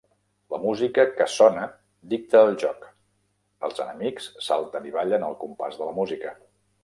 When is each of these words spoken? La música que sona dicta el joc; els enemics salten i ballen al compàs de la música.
La 0.53 0.59
música 0.61 1.03
que 1.17 1.25
sona 1.33 1.65
dicta 2.13 2.39
el 2.47 2.55
joc; 2.63 2.87
els 3.69 3.83
enemics 3.85 4.29
salten 4.49 4.87
i 4.91 4.95
ballen 4.99 5.27
al 5.29 5.37
compàs 5.45 5.77
de 5.83 5.91
la 5.91 5.97
música. 6.01 6.35